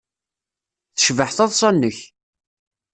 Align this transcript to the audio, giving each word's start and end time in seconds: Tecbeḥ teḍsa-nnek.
Tecbeḥ 0.95 1.29
teḍsa-nnek. 1.31 1.97